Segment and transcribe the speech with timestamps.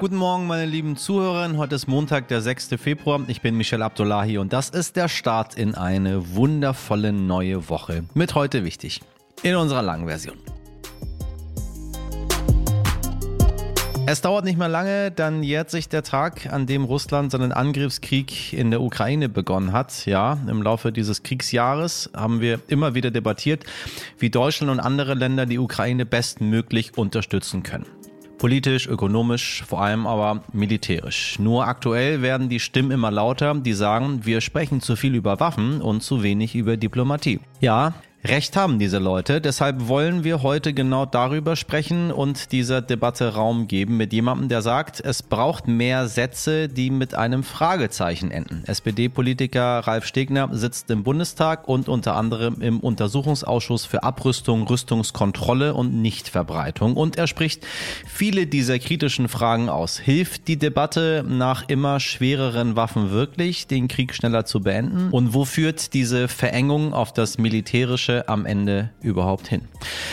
[0.00, 1.56] Guten Morgen, meine lieben Zuhörerinnen.
[1.56, 2.68] Heute ist Montag, der 6.
[2.80, 3.20] Februar.
[3.26, 8.04] Ich bin Michel Abdullahi und das ist der Start in eine wundervolle neue Woche.
[8.14, 9.00] Mit heute wichtig.
[9.42, 10.36] In unserer langen Version.
[14.06, 18.52] Es dauert nicht mehr lange, dann jährt sich der Tag, an dem Russland seinen Angriffskrieg
[18.52, 20.06] in der Ukraine begonnen hat.
[20.06, 23.64] Ja, im Laufe dieses Kriegsjahres haben wir immer wieder debattiert,
[24.16, 27.97] wie Deutschland und andere Länder die Ukraine bestmöglich unterstützen können.
[28.38, 31.38] Politisch, ökonomisch, vor allem aber militärisch.
[31.38, 35.80] Nur aktuell werden die Stimmen immer lauter, die sagen, wir sprechen zu viel über Waffen
[35.80, 37.40] und zu wenig über Diplomatie.
[37.60, 37.94] Ja,
[38.28, 39.40] Recht haben diese Leute.
[39.40, 44.60] Deshalb wollen wir heute genau darüber sprechen und dieser Debatte Raum geben mit jemandem, der
[44.60, 48.64] sagt, es braucht mehr Sätze, die mit einem Fragezeichen enden.
[48.66, 55.94] SPD-Politiker Ralf Stegner sitzt im Bundestag und unter anderem im Untersuchungsausschuss für Abrüstung, Rüstungskontrolle und
[55.94, 56.98] Nichtverbreitung.
[56.98, 57.66] Und er spricht
[58.06, 59.98] viele dieser kritischen Fragen aus.
[59.98, 65.08] Hilft die Debatte nach immer schwereren Waffen wirklich, den Krieg schneller zu beenden?
[65.12, 69.62] Und wo führt diese Verengung auf das militärische Am Ende überhaupt hin.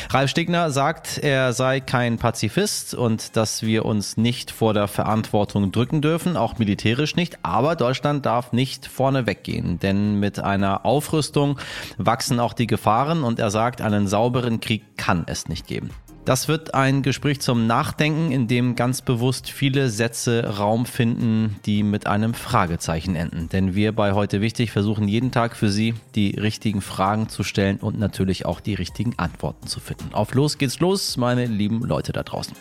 [0.10, 5.72] Ralf Stegner sagt, er sei kein Pazifist und dass wir uns nicht vor der Verantwortung
[5.72, 11.60] drücken dürfen, auch militärisch nicht, aber Deutschland darf nicht vorne weggehen, denn mit einer Aufrüstung
[11.98, 15.90] wachsen auch die Gefahren und er sagt, einen sauberen Krieg kann es nicht geben.
[16.26, 21.84] Das wird ein Gespräch zum Nachdenken, in dem ganz bewusst viele Sätze Raum finden, die
[21.84, 23.48] mit einem Fragezeichen enden.
[23.50, 27.78] Denn wir bei heute wichtig versuchen jeden Tag für Sie die richtigen Fragen zu stellen
[27.78, 30.16] und natürlich auch die richtigen Antworten zu finden.
[30.16, 32.56] Auf los geht's los, meine lieben Leute da draußen.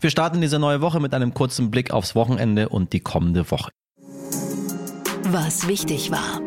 [0.00, 3.70] Wir starten diese neue Woche mit einem kurzen Blick aufs Wochenende und die kommende Woche.
[5.30, 6.40] Was wichtig war.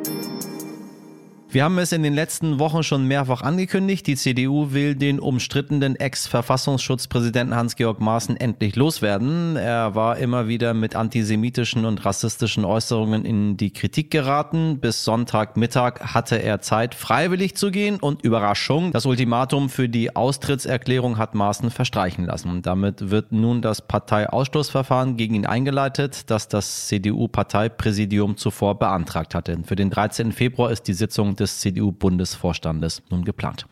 [1.54, 4.08] Wir haben es in den letzten Wochen schon mehrfach angekündigt.
[4.08, 9.56] Die CDU will den umstrittenen Ex-Verfassungsschutzpräsidenten Hans-Georg Maaßen endlich loswerden.
[9.56, 14.80] Er war immer wieder mit antisemitischen und rassistischen Äußerungen in die Kritik geraten.
[14.80, 21.20] Bis Sonntagmittag hatte er Zeit, freiwillig zu gehen und Überraschung, das Ultimatum für die Austrittserklärung
[21.20, 22.64] hat Maaßen verstreichen lassen.
[22.64, 29.60] Damit wird nun das Parteiausschlussverfahren gegen ihn eingeleitet, das das CDU-Parteipräsidium zuvor beantragt hatte.
[29.66, 30.32] Für den 13.
[30.32, 33.66] Februar ist die Sitzung des CDU-Bundesvorstandes nun geplant.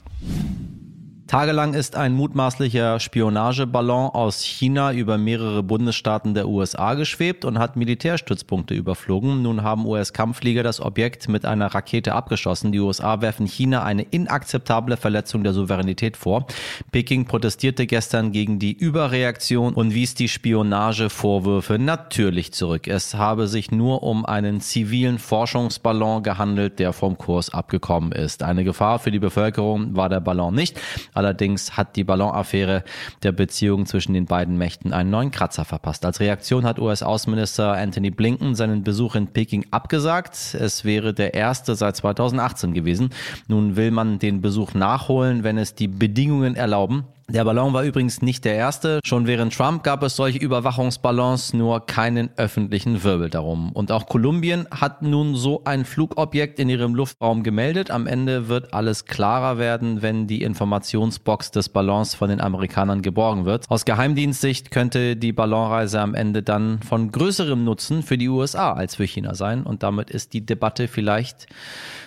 [1.31, 7.77] Tagelang ist ein mutmaßlicher Spionageballon aus China über mehrere Bundesstaaten der USA geschwebt und hat
[7.77, 9.41] Militärstützpunkte überflogen.
[9.41, 12.73] Nun haben US-Kampfflieger das Objekt mit einer Rakete abgeschossen.
[12.73, 16.47] Die USA werfen China eine inakzeptable Verletzung der Souveränität vor.
[16.91, 22.89] Peking protestierte gestern gegen die Überreaktion und wies die Spionagevorwürfe natürlich zurück.
[22.89, 28.43] Es habe sich nur um einen zivilen Forschungsballon gehandelt, der vom Kurs abgekommen ist.
[28.43, 30.77] Eine Gefahr für die Bevölkerung war der Ballon nicht.
[31.21, 32.83] Allerdings hat die Ballonaffäre
[33.21, 36.03] der Beziehung zwischen den beiden Mächten einen neuen Kratzer verpasst.
[36.03, 40.55] Als Reaktion hat US-Außenminister Anthony Blinken seinen Besuch in Peking abgesagt.
[40.55, 43.11] Es wäre der erste seit 2018 gewesen.
[43.47, 47.03] Nun will man den Besuch nachholen, wenn es die Bedingungen erlauben.
[47.33, 48.99] Der Ballon war übrigens nicht der erste.
[49.05, 53.71] Schon während Trump gab es solche Überwachungsballons, nur keinen öffentlichen Wirbel darum.
[53.71, 57.89] Und auch Kolumbien hat nun so ein Flugobjekt in ihrem Luftraum gemeldet.
[57.89, 63.45] Am Ende wird alles klarer werden, wenn die Informationsbox des Ballons von den Amerikanern geborgen
[63.45, 63.63] wird.
[63.69, 68.95] Aus Geheimdienstsicht könnte die Ballonreise am Ende dann von größerem Nutzen für die USA als
[68.95, 69.63] für China sein.
[69.63, 71.47] Und damit ist die Debatte vielleicht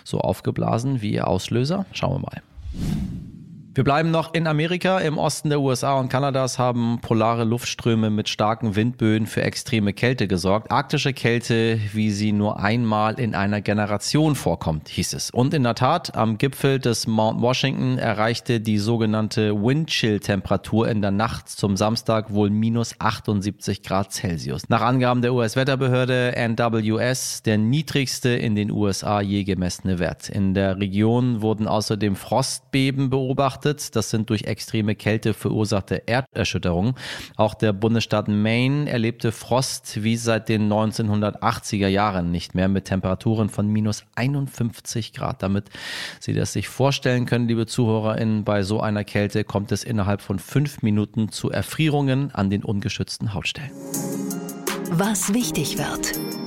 [0.04, 1.86] so aufgeblasen wie ihr Auslöser.
[1.92, 3.34] Schauen wir mal.
[3.76, 5.00] Wir bleiben noch in Amerika.
[5.00, 10.28] Im Osten der USA und Kanadas haben polare Luftströme mit starken Windböen für extreme Kälte
[10.28, 10.70] gesorgt.
[10.70, 15.30] Arktische Kälte, wie sie nur einmal in einer Generation vorkommt, hieß es.
[15.30, 21.10] Und in der Tat, am Gipfel des Mount Washington erreichte die sogenannte Windchill-Temperatur in der
[21.10, 24.68] Nacht zum Samstag wohl minus 78 Grad Celsius.
[24.68, 30.28] Nach Angaben der US-Wetterbehörde NWS der niedrigste in den USA je gemessene Wert.
[30.28, 33.97] In der Region wurden außerdem Frostbeben beobachtet beobachtet.
[33.97, 36.95] Das sind durch extreme Kälte verursachte Erderschütterungen.
[37.37, 43.49] Auch der Bundesstaat Maine erlebte Frost wie seit den 1980er Jahren nicht mehr mit Temperaturen
[43.49, 45.43] von minus 51 Grad.
[45.43, 45.71] Damit
[46.21, 50.39] Sie das sich vorstellen können, liebe ZuhörerInnen, bei so einer Kälte kommt es innerhalb von
[50.39, 53.71] fünf Minuten zu Erfrierungen an den ungeschützten Hautstellen.
[54.91, 56.43] Was wichtig wird.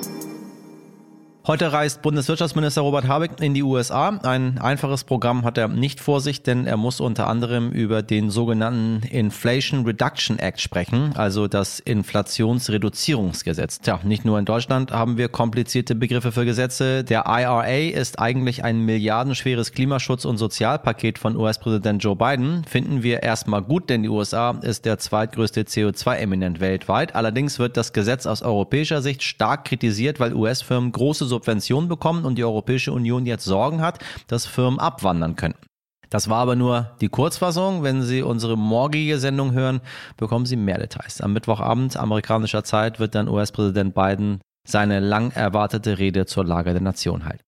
[1.47, 4.09] Heute reist Bundeswirtschaftsminister Robert Habeck in die USA.
[4.09, 8.29] Ein einfaches Programm hat er nicht vor sich, denn er muss unter anderem über den
[8.29, 13.79] sogenannten Inflation Reduction Act sprechen, also das Inflationsreduzierungsgesetz.
[13.79, 17.05] Tja, nicht nur in Deutschland haben wir komplizierte Begriffe für Gesetze.
[17.05, 22.65] Der IRA ist eigentlich ein milliardenschweres Klimaschutz- und Sozialpaket von US-Präsident Joe Biden.
[22.65, 27.15] Finden wir erstmal gut, denn die USA ist der zweitgrößte CO2-Eminent weltweit.
[27.15, 32.37] Allerdings wird das Gesetz aus europäischer Sicht stark kritisiert, weil US-Firmen große Subventionen bekommen und
[32.37, 35.67] die Europäische Union jetzt Sorgen hat, dass Firmen abwandern könnten.
[36.09, 37.83] Das war aber nur die Kurzfassung.
[37.83, 39.81] Wenn Sie unsere morgige Sendung hören,
[40.15, 41.21] bekommen Sie mehr Details.
[41.21, 46.81] Am Mittwochabend amerikanischer Zeit wird dann US-Präsident Biden seine lang erwartete Rede zur Lage der
[46.81, 47.43] Nation halten.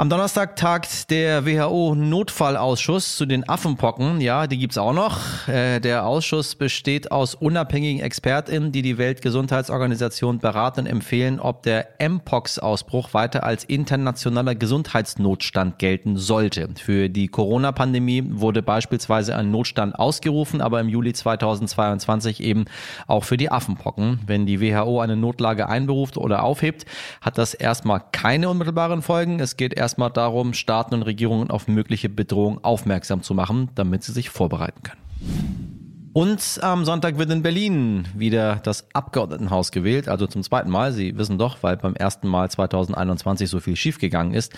[0.00, 4.22] Am Donnerstag tagt der WHO-Notfallausschuss zu den Affenpocken.
[4.22, 5.46] Ja, die gibt's auch noch.
[5.46, 11.88] Äh, der Ausschuss besteht aus unabhängigen ExpertInnen, die die Weltgesundheitsorganisation beraten und empfehlen, ob der
[11.98, 16.70] Mpox-Ausbruch weiter als internationaler Gesundheitsnotstand gelten sollte.
[16.82, 22.64] Für die Corona-Pandemie wurde beispielsweise ein Notstand ausgerufen, aber im Juli 2022 eben
[23.06, 24.20] auch für die Affenpocken.
[24.26, 26.86] Wenn die WHO eine Notlage einberuft oder aufhebt,
[27.20, 29.40] hat das erstmal keine unmittelbaren Folgen.
[29.40, 34.04] Es geht erst erstmal darum, Staaten und Regierungen auf mögliche Bedrohungen aufmerksam zu machen, damit
[34.04, 35.59] sie sich vorbereiten können.
[36.12, 40.90] Und am Sonntag wird in Berlin wieder das Abgeordnetenhaus gewählt, also zum zweiten Mal.
[40.90, 44.52] Sie wissen doch, weil beim ersten Mal 2021 so viel schiefgegangen ist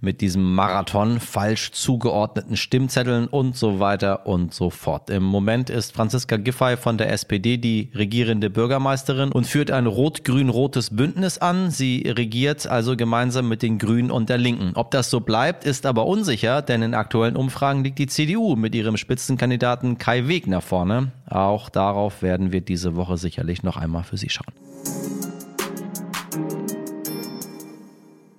[0.00, 5.10] mit diesem Marathon, falsch zugeordneten Stimmzetteln und so weiter und so fort.
[5.10, 10.96] Im Moment ist Franziska Giffey von der SPD die regierende Bürgermeisterin und führt ein rot-grün-rotes
[10.96, 11.70] Bündnis an.
[11.70, 14.72] Sie regiert also gemeinsam mit den Grünen und der Linken.
[14.74, 18.74] Ob das so bleibt, ist aber unsicher, denn in aktuellen Umfragen liegt die CDU mit
[18.74, 20.93] ihrem Spitzenkandidaten Kai Wegner vorne.
[20.94, 21.12] Sterne.
[21.28, 24.52] Auch darauf werden wir diese Woche sicherlich noch einmal für Sie schauen.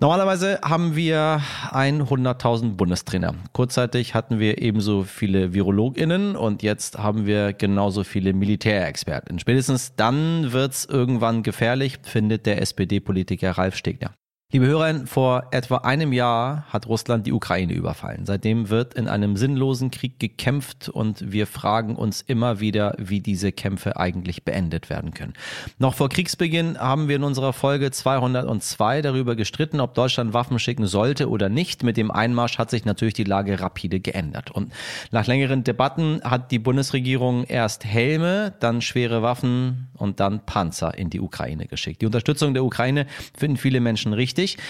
[0.02, 1.42] Normalerweise haben wir
[1.72, 3.34] 100.000 Bundestrainer.
[3.54, 9.40] Kurzzeitig hatten wir ebenso viele VirologInnen und jetzt haben wir genauso viele Militärexperten.
[9.40, 14.12] Spätestens dann wird es irgendwann gefährlich, findet der SPD-Politiker Ralf Stegner.
[14.56, 18.26] Liebe Hörer, vor etwa einem Jahr hat Russland die Ukraine überfallen.
[18.26, 23.52] Seitdem wird in einem sinnlosen Krieg gekämpft und wir fragen uns immer wieder, wie diese
[23.52, 25.34] Kämpfe eigentlich beendet werden können.
[25.78, 30.88] Noch vor Kriegsbeginn haben wir in unserer Folge 202 darüber gestritten, ob Deutschland Waffen schicken
[30.88, 31.84] sollte oder nicht.
[31.84, 34.52] Mit dem Einmarsch hat sich natürlich die Lage rapide geändert.
[34.52, 34.72] Und
[35.12, 41.10] nach längeren Debatten hat die Bundesregierung erst Helme, dann schwere Waffen und dann Panzer in
[41.10, 42.02] die Ukraine geschickt.
[42.02, 43.06] Die Unterstützung der Ukraine
[43.38, 44.64] finden viele Menschen richtig wichtig.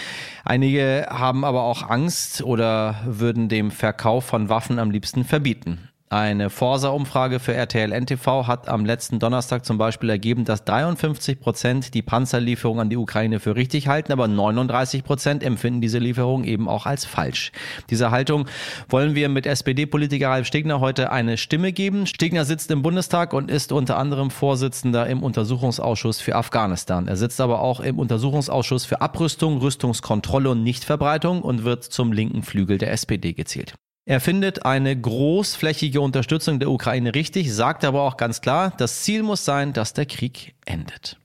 [0.44, 5.90] Einige haben aber auch Angst oder würden dem Verkauf von Waffen am liebsten verbieten.
[6.16, 11.94] Eine Forsa-Umfrage für RTL NTV hat am letzten Donnerstag zum Beispiel ergeben, dass 53 Prozent
[11.94, 16.70] die Panzerlieferung an die Ukraine für richtig halten, aber 39 Prozent empfinden diese Lieferung eben
[16.70, 17.52] auch als falsch.
[17.90, 18.48] Dieser Haltung
[18.88, 22.08] wollen wir mit SPD-Politiker Ralf Stegner heute eine Stimme geben.
[22.08, 27.10] Stegner sitzt im Bundestag und ist unter anderem Vorsitzender im Untersuchungsausschuss für Afghanistan.
[27.10, 32.42] Er sitzt aber auch im Untersuchungsausschuss für Abrüstung, Rüstungskontrolle und Nichtverbreitung und wird zum linken
[32.42, 33.76] Flügel der SPD gezählt.
[34.08, 39.24] Er findet eine großflächige Unterstützung der Ukraine richtig, sagt aber auch ganz klar, das Ziel
[39.24, 41.18] muss sein, dass der Krieg endet.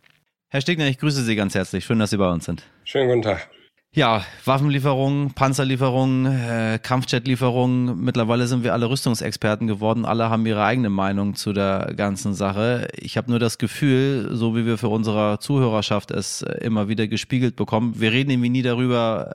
[0.48, 1.84] Herr Stegner, ich grüße Sie ganz herzlich.
[1.84, 2.62] Schön, dass Sie bei uns sind.
[2.84, 3.50] Schönen guten Tag.
[3.92, 8.00] Ja, Waffenlieferungen, Panzerlieferungen, äh, Kampfjetlieferungen.
[8.00, 10.06] Mittlerweile sind wir alle Rüstungsexperten geworden.
[10.06, 12.88] Alle haben ihre eigene Meinung zu der ganzen Sache.
[12.96, 17.56] Ich habe nur das Gefühl, so wie wir für unsere Zuhörerschaft es immer wieder gespiegelt
[17.56, 19.34] bekommen, wir reden irgendwie nie darüber,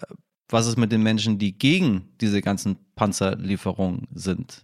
[0.49, 4.63] was ist mit den Menschen, die gegen diese ganzen Panzerlieferungen sind?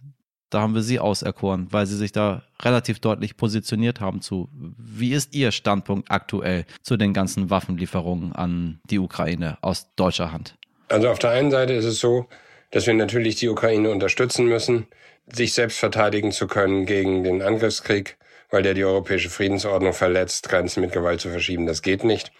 [0.50, 4.50] Da haben wir sie auserkoren, weil sie sich da relativ deutlich positioniert haben zu.
[4.52, 10.56] Wie ist Ihr Standpunkt aktuell zu den ganzen Waffenlieferungen an die Ukraine aus deutscher Hand?
[10.88, 12.26] Also auf der einen Seite ist es so,
[12.70, 14.88] dass wir natürlich die Ukraine unterstützen müssen,
[15.26, 18.18] sich selbst verteidigen zu können gegen den Angriffskrieg,
[18.50, 21.66] weil der die europäische Friedensordnung verletzt, Grenzen mit Gewalt zu verschieben.
[21.66, 22.32] Das geht nicht.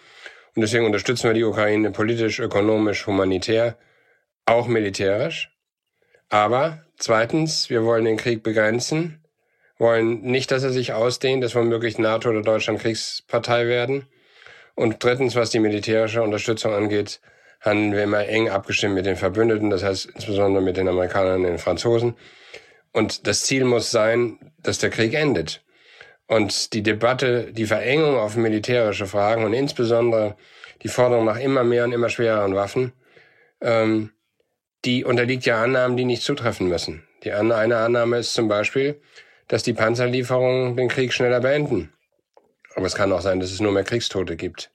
[0.55, 3.77] Und deswegen unterstützen wir die Ukraine politisch, ökonomisch, humanitär,
[4.45, 5.52] auch militärisch.
[6.33, 9.23] Aber zweitens, wir wollen den Krieg begrenzen,
[9.77, 14.07] wollen nicht, dass er sich ausdehnt, dass womöglich NATO oder Deutschland Kriegspartei werden.
[14.73, 17.21] Und drittens, was die militärische Unterstützung angeht,
[17.61, 21.43] handeln wir immer eng abgestimmt mit den Verbündeten, das heißt insbesondere mit den Amerikanern und
[21.43, 22.15] den Franzosen.
[22.93, 25.63] Und das Ziel muss sein, dass der Krieg endet.
[26.25, 30.35] Und die Debatte, die Verengung auf militärische Fragen und insbesondere
[30.81, 32.91] die Forderung nach immer mehr und immer schwereren Waffen,
[33.61, 34.09] ähm,
[34.85, 37.03] die unterliegt ja Annahmen, die nicht zutreffen müssen.
[37.23, 38.99] Die eine Annahme ist zum Beispiel,
[39.47, 41.93] dass die Panzerlieferungen den Krieg schneller beenden.
[42.75, 44.71] Aber es kann auch sein, dass es nur mehr Kriegstote gibt.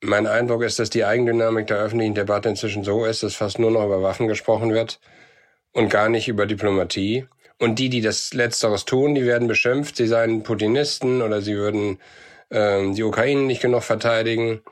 [0.00, 3.70] Mein Eindruck ist, dass die Eigendynamik der öffentlichen Debatte inzwischen so ist, dass fast nur
[3.70, 5.00] noch über Waffen gesprochen wird
[5.72, 7.26] und gar nicht über Diplomatie.
[7.58, 11.98] Und die, die das Letzteres tun, die werden beschimpft, sie seien Putinisten oder sie würden
[12.50, 14.62] äh, die Ukraine nicht genug verteidigen.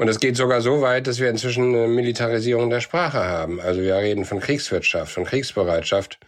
[0.00, 3.60] Und es geht sogar so weit, dass wir inzwischen eine Militarisierung der Sprache haben.
[3.60, 6.18] Also wir reden von Kriegswirtschaft, von Kriegsbereitschaft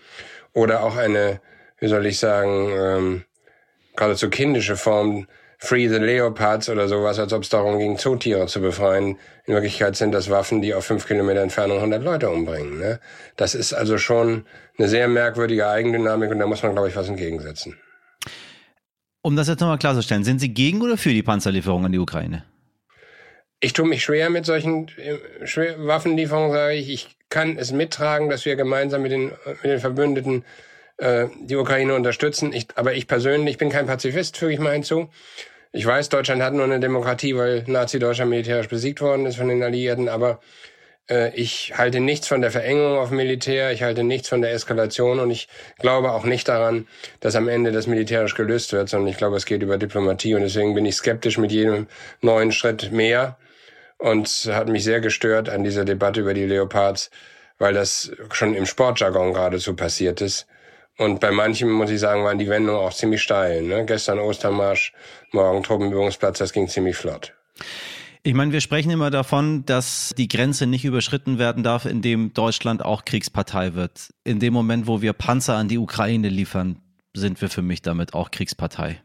[0.52, 1.40] oder auch eine,
[1.78, 3.24] wie soll ich sagen, ähm,
[3.96, 5.26] geradezu kindische Form
[5.56, 9.16] Free the Leopards oder sowas, als ob es darum ging, Zootiere zu befreien.
[9.46, 12.78] In Wirklichkeit sind das Waffen, die auf fünf Kilometer Entfernung 100 Leute umbringen.
[12.78, 13.00] Ne?
[13.38, 14.44] Das ist also schon
[14.76, 17.78] eine sehr merkwürdige Eigendynamik und da muss man, glaube ich, was entgegensetzen.
[19.22, 22.44] Um das jetzt nochmal klarzustellen, sind Sie gegen oder für die Panzerlieferung an die Ukraine?
[23.64, 26.90] Ich tue mich schwer mit solchen äh, Waffenlieferungen, sage ich.
[26.90, 30.44] Ich kann es mittragen, dass wir gemeinsam mit den, mit den Verbündeten
[30.96, 32.52] äh, die Ukraine unterstützen.
[32.52, 35.10] Ich, aber ich persönlich bin kein Pazifist, füge ich mal hinzu.
[35.70, 39.62] Ich weiß, Deutschland hat nur eine Demokratie, weil Nazi-Deutschland militärisch besiegt worden ist von den
[39.62, 40.40] Alliierten, aber
[41.08, 45.20] äh, ich halte nichts von der Verengung auf Militär, ich halte nichts von der Eskalation
[45.20, 45.46] und ich
[45.78, 46.88] glaube auch nicht daran,
[47.20, 50.42] dass am Ende das militärisch gelöst wird, sondern ich glaube, es geht über Diplomatie und
[50.42, 51.86] deswegen bin ich skeptisch mit jedem
[52.22, 53.36] neuen Schritt mehr
[54.02, 57.10] und hat mich sehr gestört an dieser Debatte über die Leopards,
[57.58, 60.46] weil das schon im Sportjargon geradezu passiert ist
[60.98, 63.62] und bei manchen, muss ich sagen, waren die Wendungen auch ziemlich steil.
[63.62, 63.84] Ne?
[63.86, 64.92] Gestern Ostermarsch,
[65.32, 67.32] morgen Truppenübungsplatz, das ging ziemlich flott.
[68.24, 72.84] Ich meine, wir sprechen immer davon, dass die Grenze nicht überschritten werden darf, indem Deutschland
[72.84, 74.10] auch Kriegspartei wird.
[74.22, 76.78] In dem Moment, wo wir Panzer an die Ukraine liefern,
[77.14, 79.00] sind wir für mich damit auch Kriegspartei.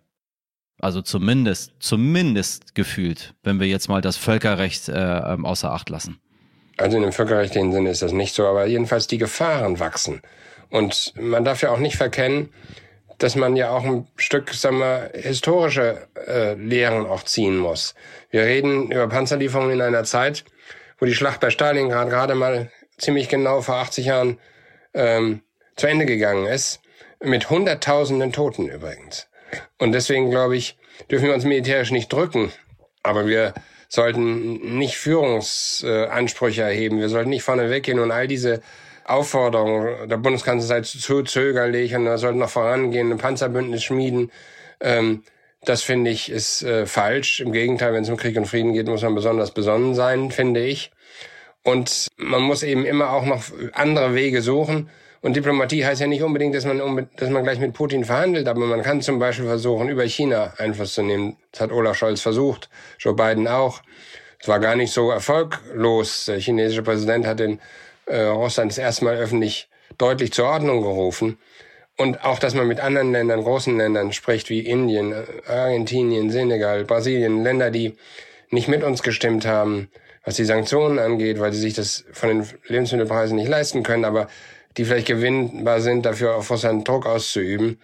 [0.79, 6.19] Also zumindest, zumindest gefühlt, wenn wir jetzt mal das Völkerrecht äh, ähm, außer Acht lassen.
[6.77, 10.21] Also in dem völkerrechtlichen Sinne ist das nicht so, aber jedenfalls die Gefahren wachsen.
[10.69, 12.49] Und man darf ja auch nicht verkennen,
[13.17, 17.95] dass man ja auch ein Stück, sagen wir, historische äh, Lehren auch ziehen muss.
[18.29, 20.45] Wir reden über Panzerlieferungen in einer Zeit,
[20.99, 24.39] wo die Schlacht bei Stalingrad gerade mal ziemlich genau vor 80 Jahren
[24.93, 25.41] ähm,
[25.75, 26.81] zu Ende gegangen ist,
[27.19, 29.26] mit Hunderttausenden Toten übrigens.
[29.77, 30.77] Und deswegen, glaube ich,
[31.09, 32.51] dürfen wir uns militärisch nicht drücken,
[33.03, 33.53] aber wir
[33.89, 38.61] sollten nicht Führungsansprüche erheben, wir sollten nicht vorne weggehen und all diese
[39.05, 44.31] Aufforderung der Bundeskanzler sei zu zögerlich und er sollte noch vorangehen, ein Panzerbündnis schmieden.
[44.81, 45.23] Ähm,
[45.63, 47.39] das finde ich ist äh, falsch.
[47.39, 50.65] Im Gegenteil, wenn es um Krieg und Frieden geht, muss man besonders besonnen sein, finde
[50.65, 50.91] ich.
[51.63, 54.89] Und man muss eben immer auch noch andere Wege suchen.
[55.21, 58.65] Und Diplomatie heißt ja nicht unbedingt, dass man, dass man gleich mit Putin verhandelt, aber
[58.65, 61.37] man kann zum Beispiel versuchen, über China Einfluss zu nehmen.
[61.51, 62.69] Das hat Olaf Scholz versucht,
[62.99, 63.81] Joe Biden auch.
[64.39, 66.25] Es war gar nicht so erfolglos.
[66.25, 67.59] Der chinesische Präsident hat den
[68.05, 71.37] äh, Russland das erste Mal öffentlich deutlich zur Ordnung gerufen.
[71.97, 75.15] Und auch, dass man mit anderen Ländern, großen Ländern spricht, wie Indien,
[75.47, 77.95] Argentinien, Senegal, Brasilien, Länder, die
[78.51, 79.89] nicht mit uns gestimmt haben,
[80.23, 84.27] was die Sanktionen angeht, weil sie sich das von den Lebensmittelpreisen nicht leisten können, aber
[84.77, 87.79] die vielleicht gewinnbar sind, dafür auf Russland Druck auszuüben,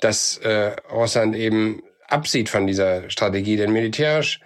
[0.00, 3.56] dass äh, Russland eben absieht von dieser Strategie.
[3.56, 4.40] Denn militärisch,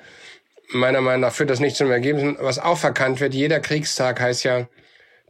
[0.69, 2.37] meiner Meinung nach, führt das nicht zum Ergebnis.
[2.41, 4.69] Was auch verkannt wird, jeder Kriegstag heißt ja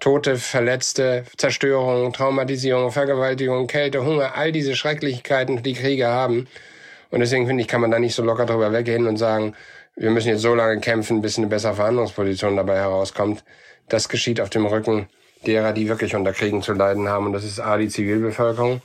[0.01, 6.49] Tote, Verletzte, Zerstörung, Traumatisierung, Vergewaltigung, Kälte, Hunger, all diese Schrecklichkeiten, die Kriege haben.
[7.11, 9.55] Und deswegen finde ich, kann man da nicht so locker drüber weggehen und sagen,
[9.97, 13.45] wir müssen jetzt so lange kämpfen, bis eine bessere Verhandlungsposition dabei herauskommt.
[13.89, 15.09] Das geschieht auf dem Rücken
[15.47, 17.27] derer, die wirklich unter Kriegen zu leiden haben.
[17.27, 18.83] Und das ist A, die Zivilbevölkerung.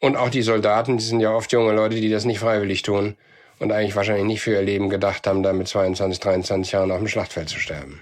[0.00, 3.16] Und auch die Soldaten, die sind ja oft junge Leute, die das nicht freiwillig tun
[3.58, 6.98] und eigentlich wahrscheinlich nicht für ihr Leben gedacht haben, da mit 22, 23 Jahren auf
[6.98, 8.00] dem Schlachtfeld zu sterben.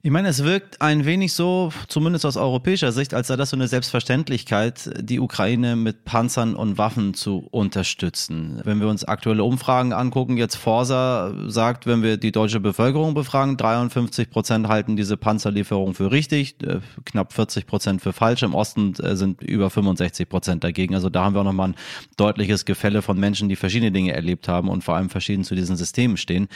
[0.00, 3.56] Ich meine, es wirkt ein wenig so, zumindest aus europäischer Sicht, als sei das so
[3.56, 8.60] eine Selbstverständlichkeit, die Ukraine mit Panzern und Waffen zu unterstützen.
[8.62, 13.56] Wenn wir uns aktuelle Umfragen angucken, jetzt Forsa sagt, wenn wir die deutsche Bevölkerung befragen,
[13.56, 18.44] 53 Prozent halten diese Panzerlieferung für richtig, äh, knapp 40 Prozent für falsch.
[18.44, 20.94] Im Osten äh, sind über 65 Prozent dagegen.
[20.94, 21.76] Also da haben wir auch nochmal ein
[22.16, 25.76] deutliches Gefälle von Menschen, die verschiedene Dinge erlebt haben und vor allem verschieden zu diesen
[25.76, 26.46] Systemen stehen.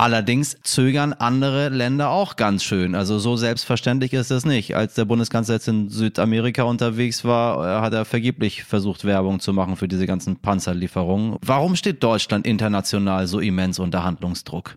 [0.00, 2.94] Allerdings zögern andere Länder auch ganz schön.
[2.94, 4.76] Also so selbstverständlich ist das nicht.
[4.76, 9.52] Als der Bundeskanzler jetzt in Südamerika unterwegs war, äh, hat er vergeblich versucht, Werbung zu
[9.52, 11.36] machen für diese ganzen Panzerlieferungen.
[11.44, 14.76] Warum steht Deutschland international so immens unter Handlungsdruck?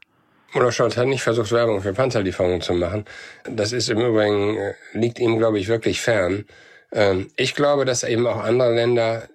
[0.55, 3.05] Olaf Scholz hat nicht versucht, Werbung für Panzerlieferungen zu machen.
[3.43, 6.45] Das ist im Übrigen, äh, liegt ihm, glaube ich, wirklich fern.
[6.91, 9.29] Ähm, ich glaube, dass eben auch andere Länder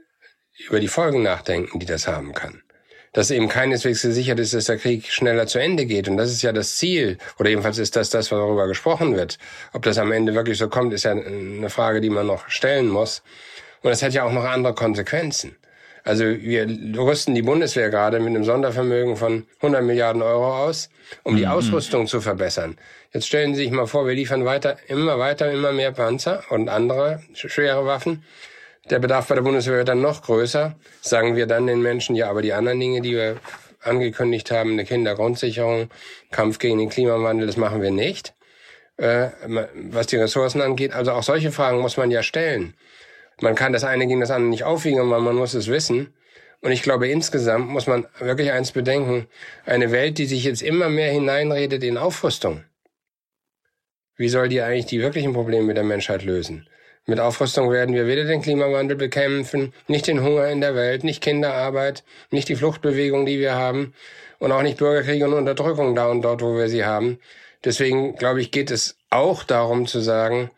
[0.69, 2.61] über die Folgen nachdenken, die das haben kann
[3.17, 6.07] dass eben keineswegs gesichert ist, dass der Krieg schneller zu Ende geht.
[6.07, 7.17] Und das ist ja das Ziel.
[7.39, 9.39] Oder jedenfalls ist das das, worüber gesprochen wird.
[9.73, 12.89] Ob das am Ende wirklich so kommt, ist ja eine Frage, die man noch stellen
[12.89, 13.23] muss.
[13.81, 15.57] Und es hat ja auch noch andere Konsequenzen.
[16.05, 16.69] Also wir
[16.99, 20.91] rüsten die Bundeswehr gerade mit einem Sondervermögen von 100 Milliarden Euro aus,
[21.23, 21.53] um die mhm.
[21.53, 22.77] Ausrüstung zu verbessern.
[23.15, 26.69] Jetzt stellen Sie sich mal vor, wir liefern weiter, immer weiter, immer mehr Panzer und
[26.69, 28.25] andere schwere Waffen.
[28.91, 30.77] Der Bedarf bei der Bundeswehr wird dann noch größer.
[31.01, 33.41] Sagen wir dann den Menschen, ja, aber die anderen Dinge, die wir
[33.83, 35.91] angekündigt haben, eine Kindergrundsicherung,
[36.31, 38.35] Kampf gegen den Klimawandel, das machen wir nicht,
[38.97, 39.29] äh,
[39.91, 40.93] was die Ressourcen angeht.
[40.93, 42.75] Also auch solche Fragen muss man ja stellen.
[43.41, 46.15] Man kann das eine gegen das andere nicht aufwiegen, aber man muss es wissen.
[46.61, 49.27] Und ich glaube, insgesamt muss man wirklich eins bedenken.
[49.67, 52.65] Eine Welt, die sich jetzt immer mehr hineinredet in Aufrüstung.
[54.17, 56.69] Wie soll die eigentlich die wirklichen Probleme der Menschheit lösen?
[57.09, 61.23] Mit Aufrüstung werden wir weder den Klimawandel bekämpfen, nicht den Hunger in der Welt, nicht
[61.23, 63.95] Kinderarbeit, nicht die Fluchtbewegung, die wir haben
[64.41, 67.21] und auch nicht Bürgerkriege und Unterdrückung da und dort, wo wir sie haben.
[67.65, 70.51] Deswegen, glaube ich, geht es auch darum zu sagen,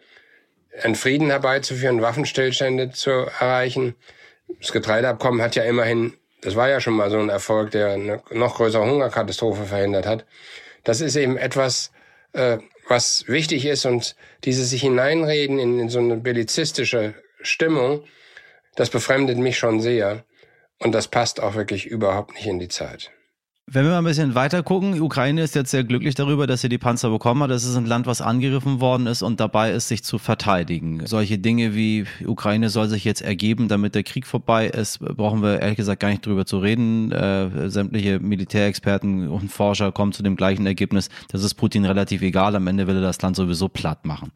[0.83, 3.95] einen Frieden herbeizuführen, Waffenstillstände zu erreichen.
[4.59, 8.23] Das Getreideabkommen hat ja immerhin, das war ja schon mal so ein Erfolg, der eine
[8.31, 10.25] noch größere Hungerkatastrophe verhindert hat.
[10.85, 11.93] Das ist eben etwas,
[12.33, 12.57] äh,
[12.89, 18.05] was wichtig ist und dieses sich hineinreden in, in so eine bellizistische Stimmung,
[18.77, 20.25] das befremdet mich schon sehr
[20.79, 23.11] und das passt auch wirklich überhaupt nicht in die Zeit.
[23.71, 26.63] Wenn wir mal ein bisschen weiter gucken, die Ukraine ist jetzt sehr glücklich darüber, dass
[26.63, 27.51] sie die Panzer bekommen hat.
[27.51, 31.05] Das ist ein Land, was angegriffen worden ist und dabei ist, sich zu verteidigen.
[31.05, 35.61] Solche Dinge wie Ukraine soll sich jetzt ergeben, damit der Krieg vorbei ist, brauchen wir
[35.61, 37.13] ehrlich gesagt gar nicht drüber zu reden.
[37.13, 41.11] Äh, sämtliche Militärexperten und Forscher kommen zu dem gleichen Ergebnis.
[41.31, 42.57] Das ist Putin relativ egal.
[42.57, 44.33] Am Ende will er das Land sowieso platt machen.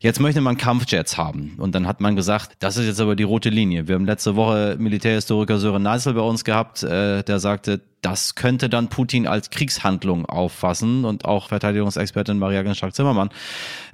[0.00, 1.54] Jetzt möchte man Kampfjets haben.
[1.56, 3.88] Und dann hat man gesagt, das ist jetzt aber die rote Linie.
[3.88, 8.68] Wir haben letzte Woche Militärhistoriker Sören Neisel bei uns gehabt, äh, der sagte, das könnte
[8.68, 13.30] dann Putin als Kriegshandlung auffassen und auch Verteidigungsexpertin Maria Genschak-Zimmermann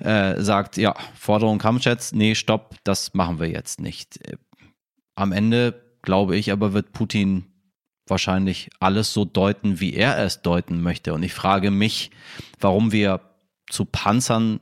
[0.00, 4.18] äh, sagt, ja, Forderung Kampfjets, nee, stopp, das machen wir jetzt nicht.
[5.14, 7.46] Am Ende, glaube ich, aber wird Putin
[8.06, 11.14] wahrscheinlich alles so deuten, wie er es deuten möchte.
[11.14, 12.10] Und ich frage mich,
[12.60, 13.20] warum wir
[13.70, 14.60] zu Panzern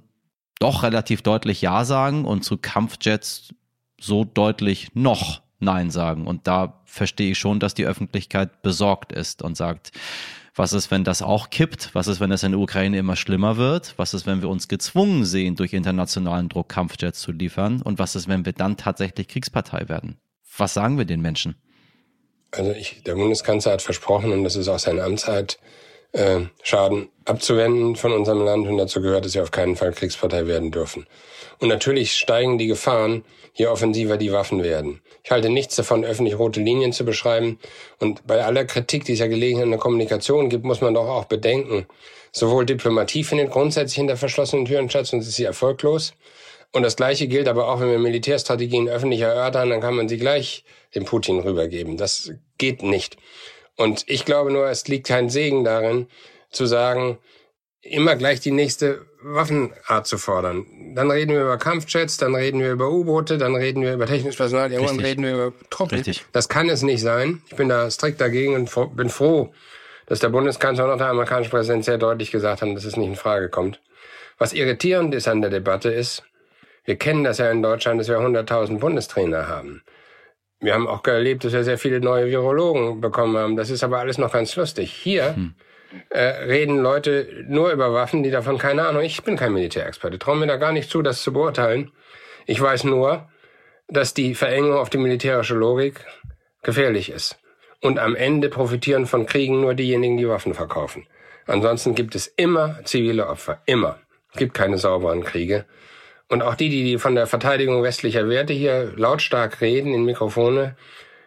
[0.58, 3.52] doch relativ deutlich Ja sagen und zu Kampfjets
[4.00, 6.26] so deutlich noch Nein sagen.
[6.26, 9.92] Und da verstehe ich schon, dass die Öffentlichkeit besorgt ist und sagt,
[10.54, 11.94] was ist, wenn das auch kippt?
[11.94, 13.94] Was ist, wenn das in der Ukraine immer schlimmer wird?
[13.96, 17.80] Was ist, wenn wir uns gezwungen sehen, durch internationalen Druck Kampfjets zu liefern?
[17.80, 20.18] Und was ist, wenn wir dann tatsächlich Kriegspartei werden?
[20.58, 21.54] Was sagen wir den Menschen?
[22.50, 25.58] Also ich, der Bundeskanzler hat versprochen, und das ist auch seine Amtszeit,
[26.12, 28.66] äh, Schaden abzuwenden von unserem Land.
[28.66, 31.06] Und dazu gehört, dass wir auf keinen Fall Kriegspartei werden dürfen.
[31.58, 35.00] Und natürlich steigen die Gefahren, je offensiver die Waffen werden.
[35.22, 37.58] Ich halte nichts davon, öffentlich rote Linien zu beschreiben.
[37.98, 41.08] Und bei aller Kritik, die es ja gelegentlich in der Kommunikation gibt, muss man doch
[41.08, 41.86] auch bedenken,
[42.32, 46.14] sowohl Diplomatie findet grundsätzlich hinter verschlossenen Türen statt und ist sie erfolglos.
[46.72, 50.16] Und das Gleiche gilt aber auch, wenn wir Militärstrategien öffentlich erörtern, dann kann man sie
[50.16, 51.98] gleich dem Putin rübergeben.
[51.98, 53.18] Das geht nicht.
[53.76, 56.08] Und ich glaube nur, es liegt kein Segen darin,
[56.50, 57.18] zu sagen,
[57.82, 60.66] immer gleich die nächste Waffenart zu fordern.
[60.94, 64.36] Dann reden wir über Kampfjets, dann reden wir über U-Boote, dann reden wir über technisches
[64.36, 65.10] Personal, irgendwann Richtig.
[65.10, 65.96] reden wir über Truppen.
[65.96, 66.24] Richtig.
[66.32, 67.42] Das kann es nicht sein.
[67.48, 69.52] Ich bin da strikt dagegen und bin froh,
[70.06, 73.08] dass der Bundeskanzler und auch der amerikanische Präsident sehr deutlich gesagt haben, dass es nicht
[73.08, 73.80] in Frage kommt.
[74.38, 76.24] Was irritierend ist an der Debatte ist,
[76.84, 79.82] wir kennen das ja in Deutschland, dass wir 100.000 Bundestrainer haben.
[80.62, 83.56] Wir haben auch erlebt, dass wir sehr viele neue Virologen bekommen haben.
[83.56, 84.92] Das ist aber alles noch ganz lustig.
[84.92, 85.54] Hier hm
[86.10, 89.02] äh, reden Leute nur über Waffen, die davon keine Ahnung.
[89.02, 91.92] Ich bin kein Militärexperte, traue mir da gar nicht zu, das zu beurteilen.
[92.46, 93.28] Ich weiß nur,
[93.88, 96.04] dass die Verengung auf die militärische Logik
[96.62, 97.38] gefährlich ist.
[97.80, 101.06] Und am Ende profitieren von Kriegen nur diejenigen, die Waffen verkaufen.
[101.46, 103.60] Ansonsten gibt es immer zivile Opfer.
[103.66, 103.98] Immer.
[104.32, 105.66] Es gibt keine sauberen Kriege.
[106.32, 110.76] Und auch die, die von der Verteidigung westlicher Werte hier lautstark reden in Mikrofone,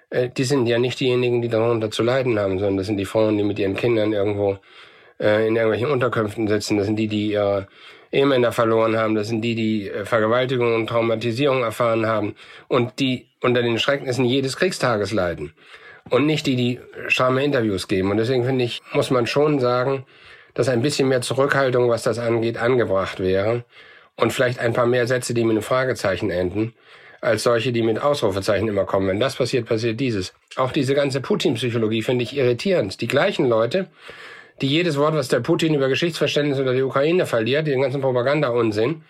[0.09, 3.05] äh, die sind ja nicht diejenigen, die darunter zu leiden haben, sondern das sind die
[3.05, 4.57] Frauen, die mit ihren Kindern irgendwo
[5.19, 6.77] äh, in irgendwelchen Unterkünften sitzen.
[6.77, 7.67] Das sind die, die ihre
[8.11, 9.13] Ehemänner verloren haben.
[9.13, 12.35] Das sind die, die äh, Vergewaltigung und Traumatisierung erfahren haben
[12.67, 15.53] und die unter den Schrecknissen jedes Kriegstages leiden.
[16.09, 18.09] Und nicht die, die scharme Interviews geben.
[18.09, 20.03] Und deswegen finde ich, muss man schon sagen,
[20.55, 23.65] dass ein bisschen mehr Zurückhaltung, was das angeht, angebracht wäre.
[24.17, 26.73] Und vielleicht ein paar mehr Sätze, die mit einem Fragezeichen enden
[27.25, 29.07] als solche, die mit Ausrufezeichen immer kommen.
[29.07, 30.33] Wenn das passiert, passiert dieses.
[30.55, 33.01] Auch diese ganze Putin-Psychologie finde ich irritierend.
[33.01, 33.87] Die gleichen Leute,
[34.61, 39.03] die jedes Wort, was der Putin über Geschichtsverständnis oder die Ukraine verliert, den ganzen Propaganda-Unsinn,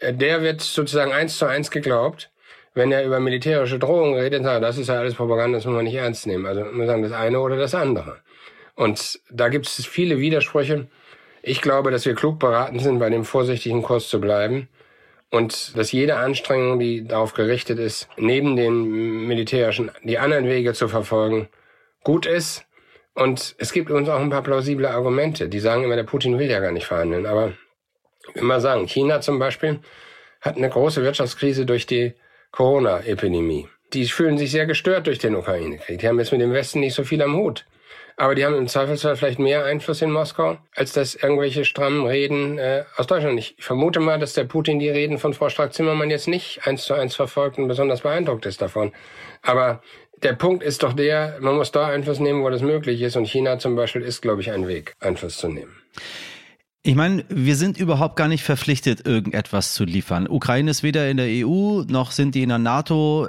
[0.00, 2.30] äh, der wird sozusagen eins zu eins geglaubt.
[2.72, 5.84] Wenn er über militärische Drohungen redet, na, das ist ja alles Propaganda, das muss man
[5.84, 6.44] nicht ernst nehmen.
[6.44, 8.16] Also man sagen das eine oder das andere.
[8.74, 10.88] Und da gibt es viele Widersprüche.
[11.46, 14.66] Ich glaube, dass wir klug beraten sind, bei dem vorsichtigen Kurs zu bleiben
[15.30, 20.88] und dass jede Anstrengung, die darauf gerichtet ist, neben den militärischen, die anderen Wege zu
[20.88, 21.50] verfolgen,
[22.02, 22.64] gut ist.
[23.12, 25.50] Und es gibt uns auch ein paar plausible Argumente.
[25.50, 27.26] Die sagen immer, der Putin will ja gar nicht verhandeln.
[27.26, 27.52] Aber
[28.30, 29.80] ich will mal sagen, China zum Beispiel
[30.40, 32.14] hat eine große Wirtschaftskrise durch die
[32.52, 33.68] Corona-Epidemie.
[33.92, 35.98] Die fühlen sich sehr gestört durch den Ukraine-Krieg.
[35.98, 37.66] Die haben jetzt mit dem Westen nicht so viel am Hut.
[38.16, 42.58] Aber die haben im Zweifelsfall vielleicht mehr Einfluss in Moskau, als das irgendwelche strammen Reden
[42.58, 43.38] äh, aus Deutschland.
[43.38, 46.94] Ich vermute mal, dass der Putin die Reden von Frau Strack-Zimmermann jetzt nicht eins zu
[46.94, 48.92] eins verfolgt und besonders beeindruckt ist davon.
[49.42, 49.82] Aber
[50.22, 53.16] der Punkt ist doch der, man muss da Einfluss nehmen, wo das möglich ist.
[53.16, 55.74] Und China zum Beispiel ist, glaube ich, ein Weg, Einfluss zu nehmen.
[56.86, 60.28] Ich meine, wir sind überhaupt gar nicht verpflichtet, irgendetwas zu liefern.
[60.28, 63.26] Ukraine ist weder in der EU noch sind die in der NATO.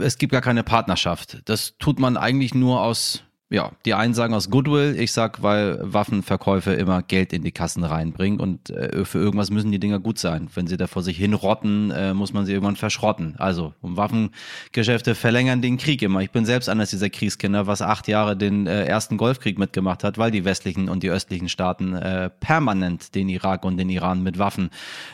[0.00, 1.38] Es gibt gar keine Partnerschaft.
[1.44, 5.78] Das tut man eigentlich nur aus ja, die einen sagen aus Goodwill, ich sag, weil
[5.80, 10.18] Waffenverkäufe immer Geld in die Kassen reinbringen und äh, für irgendwas müssen die Dinger gut
[10.18, 10.48] sein.
[10.54, 13.36] Wenn sie da vor sich hinrotten, äh, muss man sie irgendwann verschrotten.
[13.38, 16.22] Also um Waffengeschäfte verlängern den Krieg immer.
[16.22, 20.18] Ich bin selbst eines dieser Kriegskinder, was acht Jahre den äh, ersten Golfkrieg mitgemacht hat,
[20.18, 24.40] weil die westlichen und die östlichen Staaten äh, permanent den Irak und den Iran mit
[24.40, 24.70] Waffen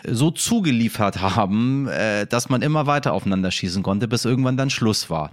[0.08, 5.10] so zugeliefert haben, äh, dass man immer weiter aufeinander schießen konnte, bis irgendwann dann Schluss
[5.10, 5.32] war.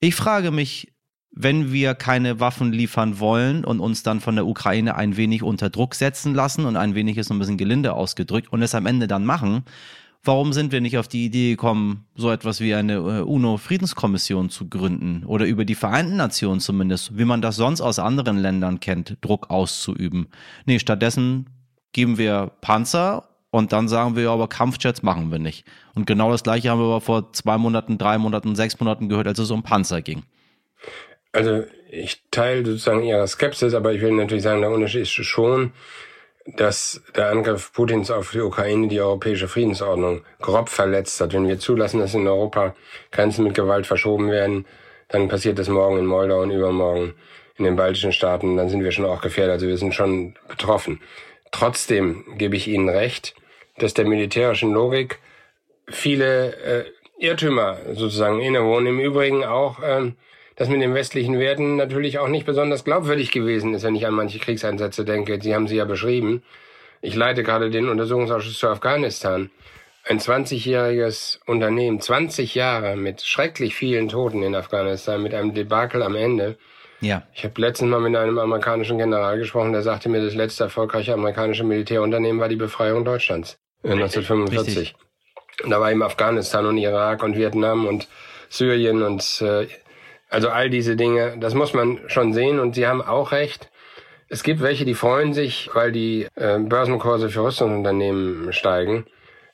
[0.00, 0.93] Ich frage mich,
[1.36, 5.68] wenn wir keine Waffen liefern wollen und uns dann von der Ukraine ein wenig unter
[5.68, 9.08] Druck setzen lassen und ein wenig ist ein bisschen gelinde ausgedrückt und es am Ende
[9.08, 9.64] dann machen,
[10.22, 14.68] warum sind wir nicht auf die Idee gekommen, so etwas wie eine äh, UNO-Friedenskommission zu
[14.68, 19.18] gründen oder über die Vereinten Nationen zumindest, wie man das sonst aus anderen Ländern kennt,
[19.20, 20.28] Druck auszuüben?
[20.66, 21.46] Nee, stattdessen
[21.92, 25.64] geben wir Panzer und dann sagen wir, aber Kampfjets machen wir nicht.
[25.96, 29.26] Und genau das gleiche haben wir aber vor zwei Monaten, drei Monaten, sechs Monaten gehört,
[29.26, 30.22] als es um Panzer ging.
[31.34, 35.72] Also ich teile sozusagen Ihre Skepsis, aber ich will natürlich sagen, der Unterschied ist schon,
[36.46, 41.32] dass der Angriff Putins auf die Ukraine die europäische Friedensordnung grob verletzt hat.
[41.32, 42.74] Wenn wir zulassen, dass in Europa
[43.10, 44.64] Grenzen mit Gewalt verschoben werden,
[45.08, 47.14] dann passiert das morgen in Moldau und übermorgen
[47.56, 49.54] in den baltischen Staaten, dann sind wir schon auch gefährdet.
[49.54, 51.00] Also wir sind schon betroffen.
[51.50, 53.34] Trotzdem gebe ich Ihnen recht,
[53.78, 55.18] dass der militärischen Logik
[55.88, 56.84] viele äh,
[57.18, 58.86] Irrtümer sozusagen innewohnen.
[58.86, 60.12] Im Übrigen auch äh,
[60.56, 64.14] das mit den westlichen Werten natürlich auch nicht besonders glaubwürdig gewesen ist, wenn ich an
[64.14, 65.40] manche Kriegseinsätze denke.
[65.42, 66.42] Sie haben sie ja beschrieben.
[67.00, 69.50] Ich leite gerade den Untersuchungsausschuss zu Afghanistan.
[70.06, 76.14] Ein 20-jähriges Unternehmen, 20 Jahre mit schrecklich vielen Toten in Afghanistan, mit einem Debakel am
[76.14, 76.56] Ende.
[77.00, 77.22] Ja.
[77.34, 81.14] Ich habe letztens mal mit einem amerikanischen General gesprochen, der sagte mir, das letzte erfolgreiche
[81.14, 83.58] amerikanische Militärunternehmen war die Befreiung Deutschlands.
[83.82, 84.78] 1945.
[84.78, 84.94] Richtig.
[85.68, 88.08] Da war eben Afghanistan und Irak und Vietnam und
[88.48, 89.66] Syrien und äh,
[90.28, 93.70] also all diese Dinge, das muss man schon sehen und Sie haben auch recht.
[94.28, 99.06] Es gibt welche, die freuen sich, weil die äh, Börsenkurse für Rüstungsunternehmen steigen.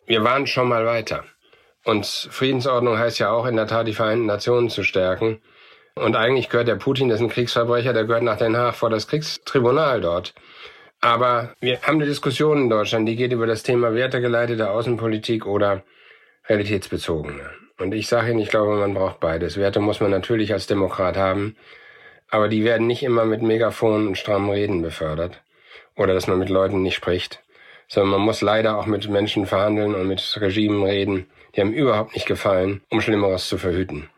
[0.07, 1.25] Wir waren schon mal weiter.
[1.85, 5.41] Und Friedensordnung heißt ja auch in der Tat, die Vereinten Nationen zu stärken.
[5.95, 8.91] Und eigentlich gehört der Putin, das ist ein Kriegsverbrecher, der gehört nach Den Haag vor
[8.91, 10.35] das Kriegstribunal dort.
[11.01, 15.83] Aber wir haben eine Diskussion in Deutschland, die geht über das Thema wertegeleitete Außenpolitik oder
[16.49, 17.60] realitätsbezogene.
[17.81, 19.57] Und ich sage Ihnen, ich glaube, man braucht beides.
[19.57, 21.57] Werte muss man natürlich als Demokrat haben,
[22.29, 25.41] aber die werden nicht immer mit Megafon und strammen Reden befördert.
[25.97, 27.41] Oder dass man mit Leuten nicht spricht.
[27.89, 32.15] Sondern man muss leider auch mit Menschen verhandeln und mit Regimen reden, die einem überhaupt
[32.15, 34.11] nicht gefallen, um Schlimmeres zu verhüten.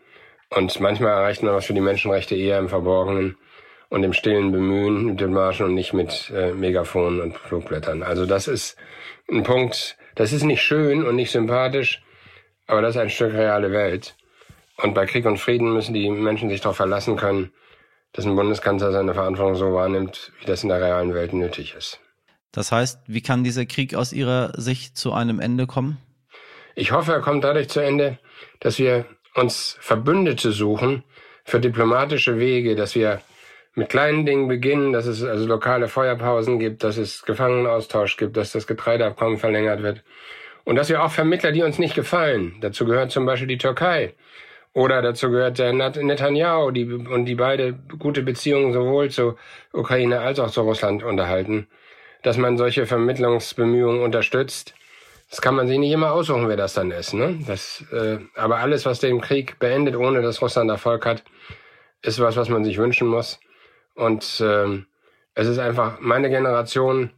[0.51, 3.39] Und manchmal erreicht man was für die Menschenrechte eher im Verborgenen
[3.91, 8.03] und im stillen Bemühen mit den Marschen und nicht mit äh, Megafonen und Flugblättern.
[8.03, 8.77] Also das ist
[9.31, 12.03] ein Punkt, das ist nicht schön und nicht sympathisch,
[12.67, 14.17] aber das ist ein Stück reale Welt.
[14.79, 17.53] Und bei Krieg und Frieden müssen die Menschen sich darauf verlassen können,
[18.13, 22.01] dass ein Bundeskanzler seine Verantwortung so wahrnimmt, wie das in der realen Welt nötig ist.
[22.51, 25.99] Das heißt, wie kann dieser Krieg aus Ihrer Sicht zu einem Ende kommen?
[26.75, 28.19] Ich hoffe, er kommt dadurch zu Ende,
[28.61, 31.05] dass wir uns Verbündete suchen
[31.45, 33.21] für diplomatische Wege, dass wir
[33.75, 38.53] mit kleinen Dingen beginnen, dass es also lokale Feuerpausen gibt, dass es Gefangenenaustausch gibt, dass
[38.53, 40.03] das Getreideabkommen verlängert wird
[40.65, 44.15] und dass wir auch Vermittler, die uns nicht gefallen, dazu gehört zum Beispiel die Türkei
[44.75, 49.37] oder dazu gehört der Netanyahu, die, und die beide gute Beziehungen sowohl zur
[49.73, 51.67] Ukraine als auch zu Russland unterhalten,
[52.23, 54.75] dass man solche Vermittlungsbemühungen unterstützt.
[55.29, 57.15] Das kann man sich nicht immer aussuchen, wer das dann ist.
[57.15, 57.39] Ne?
[57.47, 61.23] Das, äh, aber alles, was den Krieg beendet, ohne dass Russland Erfolg hat,
[62.03, 63.41] ist was, was man sich wünschen muss.
[63.95, 64.83] Und äh,
[65.35, 67.11] es ist einfach meine Generation,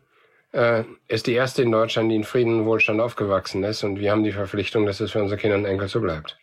[0.55, 3.83] äh, ist die erste in Deutschland, die in Frieden und Wohlstand aufgewachsen ist.
[3.83, 6.39] Und wir haben die Verpflichtung, dass es für unsere Kinder und Enkel so bleibt.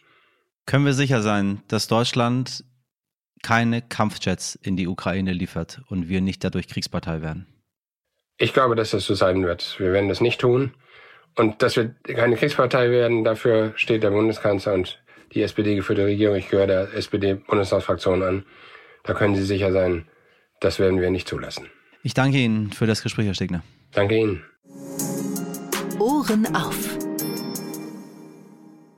[0.66, 2.64] Können wir sicher sein, dass Deutschland
[3.42, 7.48] keine Kampfjets in die Ukraine liefert und wir nicht dadurch Kriegspartei werden?
[8.38, 9.76] Ich glaube, dass das so sein wird.
[9.80, 10.74] Wir werden das nicht tun.
[11.36, 15.02] Und dass wir keine Kriegspartei werden, dafür steht der Bundeskanzler und
[15.34, 16.36] die SPD-geführte Regierung.
[16.36, 18.46] Ich gehöre der SPD-Bundestagsfraktion an.
[19.04, 20.08] Da können Sie sicher sein,
[20.60, 21.68] das werden wir nicht zulassen.
[22.04, 23.64] Ich danke Ihnen für das Gespräch, Herr Stegner.
[23.94, 24.44] Danke Ihnen.
[26.00, 26.98] Ohren auf.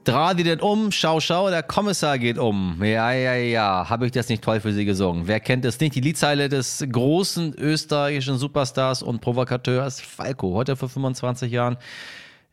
[0.03, 2.77] Dreh die denn um, schau, schau, der Kommissar geht um.
[2.83, 5.27] Ja, ja, ja, habe ich das nicht toll für Sie gesungen?
[5.27, 5.95] Wer kennt es nicht?
[5.95, 11.77] Die Liedzeile des großen österreichischen Superstars und Provokateurs Falco, heute vor 25 Jahren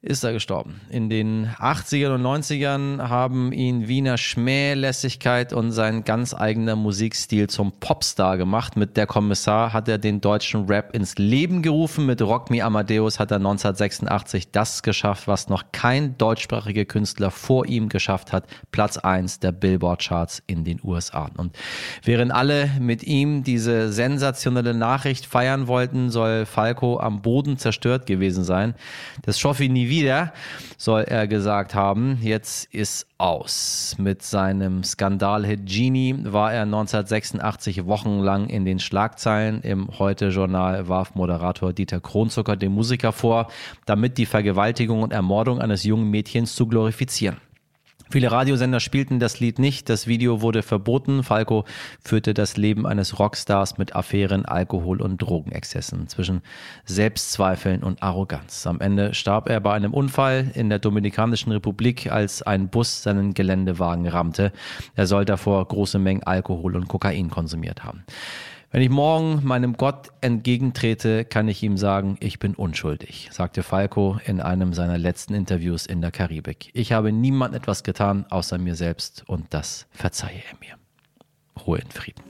[0.02, 0.80] ist er gestorben.
[0.88, 7.72] In den 80ern und 90ern haben ihn Wiener Schmählässigkeit und sein ganz eigener Musikstil zum
[7.72, 8.78] Popstar gemacht.
[8.78, 12.06] Mit Der Kommissar hat er den deutschen Rap ins Leben gerufen.
[12.06, 17.66] Mit Rock Me Amadeus hat er 1986 das geschafft, was noch kein deutschsprachiger Künstler vor
[17.66, 18.46] ihm geschafft hat.
[18.72, 21.28] Platz 1 der Billboard-Charts in den USA.
[21.36, 21.54] Und
[22.04, 28.44] während alle mit ihm diese sensationelle Nachricht feiern wollten, soll Falco am Boden zerstört gewesen
[28.44, 28.74] sein.
[29.26, 30.32] Das schaffe ich nie wieder,
[30.78, 32.18] soll er gesagt haben.
[32.22, 33.96] Jetzt ist aus.
[33.98, 39.60] Mit seinem Skandal-Hit Genie war er 1986 wochenlang in den Schlagzeilen.
[39.60, 43.48] Im Heute-Journal warf Moderator Dieter Kronzucker dem Musiker vor,
[43.84, 47.36] damit die Vergewaltigung und Ermordung eines jungen Mädchens zu glorifizieren.
[48.12, 51.22] Viele Radiosender spielten das Lied nicht, das Video wurde verboten.
[51.22, 51.64] Falco
[52.02, 56.42] führte das Leben eines Rockstars mit Affären, Alkohol und Drogenexzessen zwischen
[56.84, 58.66] Selbstzweifeln und Arroganz.
[58.66, 63.32] Am Ende starb er bei einem Unfall in der Dominikanischen Republik, als ein Bus seinen
[63.32, 64.50] Geländewagen rammte.
[64.96, 68.02] Er soll davor große Mengen Alkohol und Kokain konsumiert haben.
[68.72, 74.20] Wenn ich morgen meinem Gott entgegentrete, kann ich ihm sagen, ich bin unschuldig, sagte Falco
[74.24, 76.70] in einem seiner letzten Interviews in der Karibik.
[76.72, 80.76] Ich habe niemand etwas getan, außer mir selbst, und das verzeihe er mir.
[81.66, 82.29] Ruhe in Frieden.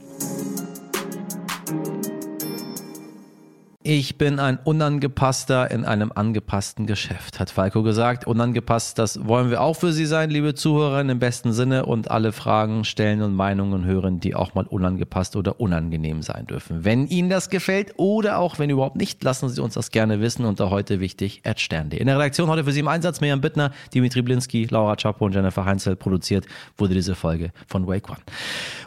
[3.93, 8.25] Ich bin ein Unangepasster in einem angepassten Geschäft, hat Falco gesagt.
[8.25, 12.31] Unangepasst, das wollen wir auch für Sie sein, liebe Zuhörerinnen, im besten Sinne und alle
[12.31, 16.85] Fragen stellen und Meinungen hören, die auch mal unangepasst oder unangenehm sein dürfen.
[16.85, 20.45] Wenn Ihnen das gefällt oder auch wenn überhaupt nicht, lassen Sie uns das gerne wissen
[20.45, 21.99] unter heute wichtig at stern.de.
[21.99, 25.35] In der Redaktion heute für Sie im Einsatz Miriam Bittner, Dimitri Blinski, Laura Chapo und
[25.35, 26.47] Jennifer Heinzel produziert
[26.79, 28.21] wurde diese Folge von Wake One.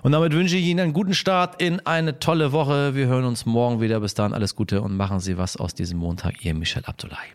[0.01, 2.95] Und damit wünsche ich Ihnen einen guten Start in eine tolle Woche.
[2.95, 3.99] Wir hören uns morgen wieder.
[3.99, 6.43] Bis dahin alles Gute und machen Sie was aus diesem Montag.
[6.45, 7.29] Ihr Michel Abdullahi.